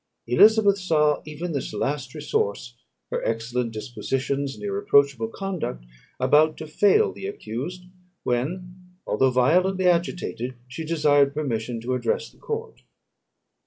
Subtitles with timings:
[0.25, 2.75] Elizabeth saw even this last resource,
[3.11, 5.85] her excellent dispositions and irreproachable conduct,
[6.19, 7.83] about to fail the accused,
[8.23, 12.81] when, although violently agitated, she desired permission to address the court.